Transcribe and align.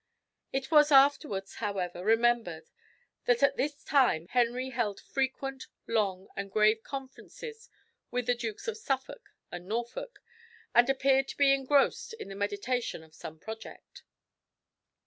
It 0.51 0.71
was 0.71 0.91
afterwards, 0.91 1.57
however, 1.57 2.03
remembered 2.03 2.71
that 3.25 3.43
at 3.43 3.55
this 3.55 3.83
time 3.83 4.25
Henry 4.29 4.71
held 4.71 4.99
frequent, 4.99 5.67
long, 5.85 6.27
and 6.35 6.49
grave 6.51 6.81
conferences 6.81 7.69
with 8.09 8.25
the 8.25 8.33
Dukes 8.33 8.67
of 8.67 8.79
Suffolk 8.79 9.29
and 9.51 9.67
Norfolk, 9.67 10.23
and 10.73 10.89
appeared 10.89 11.27
to 11.27 11.37
be 11.37 11.53
engrossed 11.53 12.13
in 12.15 12.29
the 12.29 12.35
meditation 12.35 13.03
of 13.03 13.13
some 13.13 13.37
project. 13.37 14.01